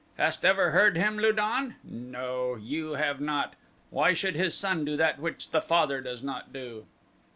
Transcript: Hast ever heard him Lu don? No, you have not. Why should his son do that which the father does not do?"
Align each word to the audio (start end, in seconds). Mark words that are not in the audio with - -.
Hast 0.17 0.43
ever 0.43 0.71
heard 0.71 0.97
him 0.97 1.19
Lu 1.19 1.31
don? 1.31 1.75
No, 1.83 2.55
you 2.55 2.93
have 2.93 3.21
not. 3.21 3.53
Why 3.91 4.13
should 4.13 4.33
his 4.35 4.55
son 4.57 4.83
do 4.83 4.97
that 4.97 5.19
which 5.19 5.51
the 5.51 5.61
father 5.61 6.01
does 6.01 6.23
not 6.23 6.51
do?" 6.51 6.87